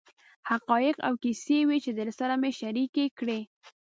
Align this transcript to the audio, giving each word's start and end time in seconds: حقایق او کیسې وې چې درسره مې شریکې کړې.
حقایق 0.49 0.97
او 1.07 1.13
کیسې 1.23 1.57
وې 1.67 1.77
چې 1.85 1.91
درسره 1.99 2.33
مې 2.41 2.51
شریکې 2.59 3.05
کړې. 3.17 3.39